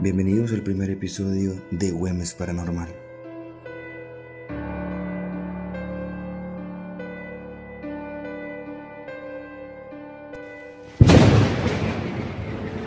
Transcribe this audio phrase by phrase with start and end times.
[0.00, 2.88] Bienvenidos al primer episodio de Güemes Paranormal.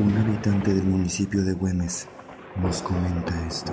[0.00, 2.08] Un habitante del municipio de Güemes
[2.60, 3.72] nos comenta esto.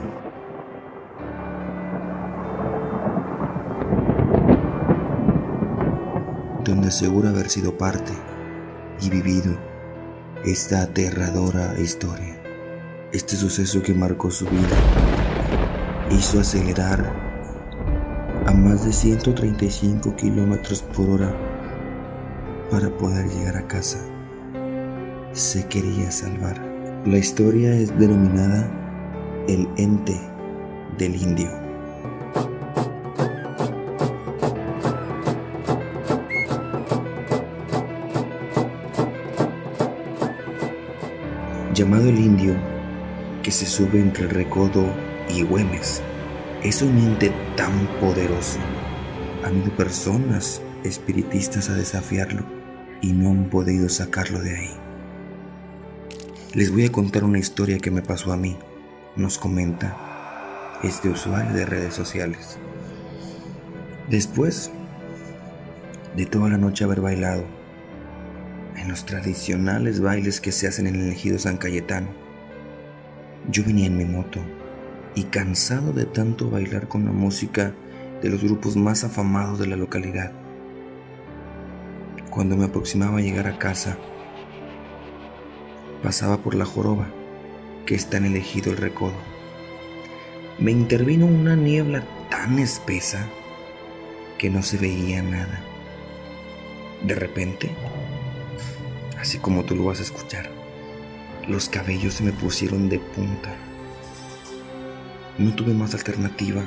[6.64, 8.14] Donde asegura haber sido parte
[9.02, 9.58] y vivido
[10.46, 12.43] esta aterradora historia.
[13.14, 14.76] Este suceso que marcó su vida
[16.10, 17.14] hizo acelerar
[18.48, 21.36] a más de 135 kilómetros por hora
[22.72, 24.00] para poder llegar a casa.
[25.32, 26.60] Se quería salvar.
[27.06, 28.68] La historia es denominada
[29.48, 30.20] el ente
[30.98, 31.52] del indio.
[41.76, 42.73] Llamado el indio,
[43.44, 44.86] que se sube entre el recodo
[45.30, 46.02] y Güemes.
[46.64, 48.58] Es un ente tan poderoso.
[49.44, 52.46] Han ido personas espiritistas a desafiarlo
[53.02, 54.72] y no han podido sacarlo de ahí.
[56.54, 58.58] Les voy a contar una historia que me pasó a mí,
[59.18, 62.58] nos comenta este usuario de redes sociales.
[64.10, 64.72] Después
[66.16, 67.44] de toda la noche haber bailado
[68.78, 72.23] en los tradicionales bailes que se hacen en el ejido San Cayetano,
[73.50, 74.40] yo venía en mi moto
[75.16, 77.74] y cansado de tanto bailar con la música
[78.22, 80.32] de los grupos más afamados de la localidad.
[82.30, 83.98] Cuando me aproximaba a llegar a casa,
[86.02, 87.08] pasaba por la joroba
[87.86, 89.14] que está en el ejido El Recodo.
[90.58, 93.28] Me intervino una niebla tan espesa
[94.38, 95.62] que no se veía nada.
[97.06, 97.70] De repente,
[99.20, 100.63] así como tú lo vas a escuchar,
[101.48, 103.54] los cabellos se me pusieron de punta.
[105.38, 106.64] No tuve más alternativa.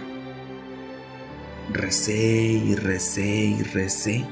[1.73, 4.25] Recé y recé y recé.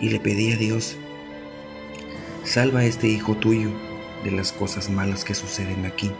[0.00, 0.96] Y le pedí a Dios,
[2.44, 3.70] salva a este hijo tuyo
[4.22, 6.12] de las cosas malas que suceden aquí.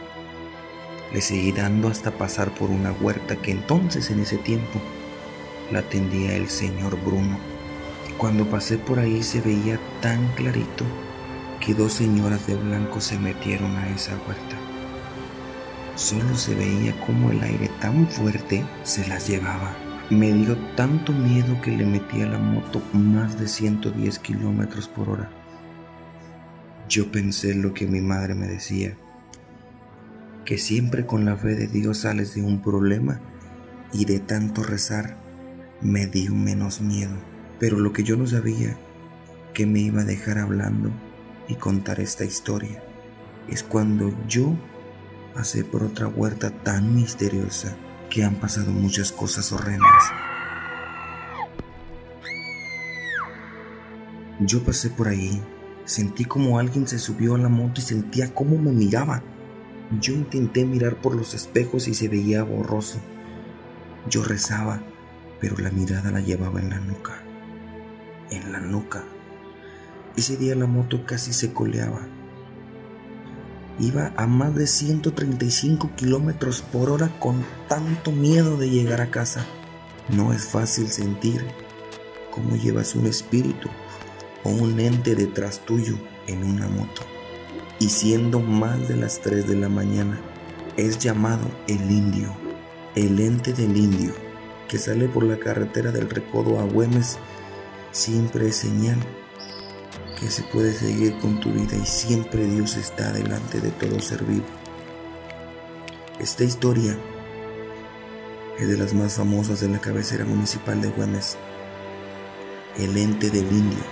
[1.12, 4.80] Le seguí dando hasta pasar por una huerta que entonces en ese tiempo
[5.70, 7.38] la atendía el señor Bruno.
[8.18, 10.84] Cuando pasé por ahí se veía tan clarito
[11.64, 14.56] que dos señoras de blanco se metieron a esa huerta.
[15.96, 19.74] Solo se veía como el aire tan fuerte se las llevaba.
[20.10, 25.08] Me dio tanto miedo que le metí a la moto más de 110 kilómetros por
[25.08, 25.30] hora.
[26.88, 28.94] Yo pensé lo que mi madre me decía,
[30.44, 33.20] que siempre con la fe de Dios sales de un problema
[33.92, 35.16] y de tanto rezar
[35.80, 37.14] me dio menos miedo.
[37.58, 38.76] Pero lo que yo no sabía,
[39.54, 40.90] que me iba a dejar hablando
[41.48, 42.82] y contar esta historia
[43.48, 44.54] es cuando yo
[45.34, 47.76] pasé por otra huerta tan misteriosa
[48.08, 50.12] que han pasado muchas cosas horrendas.
[54.40, 55.42] Yo pasé por ahí,
[55.84, 59.22] sentí como alguien se subió a la moto y sentía cómo me miraba.
[60.00, 62.98] Yo intenté mirar por los espejos y se veía borroso.
[64.08, 64.82] Yo rezaba,
[65.40, 67.22] pero la mirada la llevaba en la nuca.
[68.30, 69.04] En la nuca
[70.16, 72.06] ese día la moto casi se coleaba.
[73.80, 79.44] Iba a más de 135 kilómetros por hora con tanto miedo de llegar a casa.
[80.08, 81.44] No es fácil sentir
[82.30, 83.68] cómo llevas un espíritu
[84.44, 85.98] o un ente detrás tuyo
[86.28, 87.02] en una moto.
[87.80, 90.20] Y siendo más de las 3 de la mañana,
[90.76, 92.32] es llamado el indio,
[92.94, 94.12] el ente del indio,
[94.68, 97.18] que sale por la carretera del Recodo a Güemes,
[97.90, 98.98] siempre es señal
[100.20, 104.24] que se puede seguir con tu vida y siempre Dios está delante de todo ser
[104.24, 104.44] vivo.
[106.18, 106.96] Esta historia
[108.58, 111.36] es de las más famosas de la cabecera municipal de Güemes,
[112.78, 113.84] el ente del indio.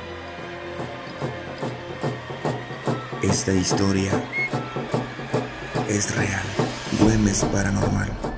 [3.23, 4.13] Esta historia
[5.89, 6.43] es real,
[7.01, 8.32] Güemes paranormal.